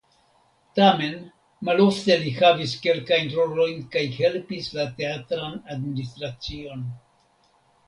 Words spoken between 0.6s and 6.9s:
Tamen malofte li havis kelkajn rolojn kaj helpis la teatran administracion.